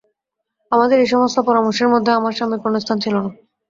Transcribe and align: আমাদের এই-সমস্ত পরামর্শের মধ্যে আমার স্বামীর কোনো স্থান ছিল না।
আমাদের 0.71 0.97
এই-সমস্ত 0.99 1.37
পরামর্শের 1.47 1.91
মধ্যে 1.93 2.11
আমার 2.13 2.35
স্বামীর 2.37 2.63
কোনো 2.63 2.77
স্থান 2.79 2.97
ছিল 3.03 3.15
না। 3.17 3.29